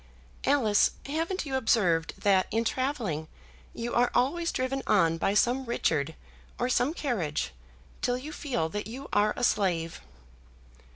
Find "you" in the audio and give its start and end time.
1.45-1.53, 3.71-3.93, 8.17-8.31, 8.87-9.07